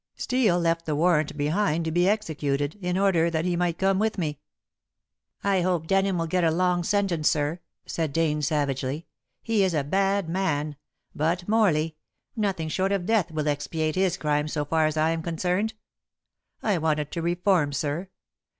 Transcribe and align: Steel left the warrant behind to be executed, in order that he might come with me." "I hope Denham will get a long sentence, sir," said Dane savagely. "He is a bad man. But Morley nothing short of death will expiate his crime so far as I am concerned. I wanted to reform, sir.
Steel 0.15 0.59
left 0.59 0.87
the 0.87 0.95
warrant 0.95 1.37
behind 1.37 1.85
to 1.85 1.91
be 1.91 2.09
executed, 2.09 2.75
in 2.81 2.97
order 2.97 3.29
that 3.29 3.45
he 3.45 3.55
might 3.55 3.77
come 3.77 3.99
with 3.99 4.17
me." 4.17 4.39
"I 5.43 5.61
hope 5.61 5.85
Denham 5.85 6.17
will 6.17 6.25
get 6.25 6.43
a 6.43 6.49
long 6.49 6.83
sentence, 6.83 7.29
sir," 7.29 7.59
said 7.85 8.11
Dane 8.11 8.41
savagely. 8.41 9.05
"He 9.43 9.63
is 9.63 9.75
a 9.75 9.83
bad 9.83 10.27
man. 10.27 10.75
But 11.13 11.47
Morley 11.47 11.97
nothing 12.35 12.67
short 12.67 12.91
of 12.91 13.05
death 13.05 13.29
will 13.31 13.47
expiate 13.47 13.93
his 13.93 14.17
crime 14.17 14.47
so 14.47 14.65
far 14.65 14.87
as 14.87 14.97
I 14.97 15.11
am 15.11 15.21
concerned. 15.21 15.75
I 16.63 16.79
wanted 16.79 17.11
to 17.11 17.21
reform, 17.21 17.71
sir. 17.71 18.09